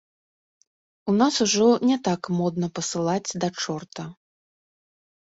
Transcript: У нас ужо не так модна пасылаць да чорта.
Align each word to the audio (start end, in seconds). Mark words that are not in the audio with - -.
У 1.11 1.13
нас 1.19 1.35
ужо 1.45 1.67
не 1.89 1.97
так 2.07 2.21
модна 2.37 2.67
пасылаць 2.79 3.31
да 3.45 3.51
чорта. 3.65 4.03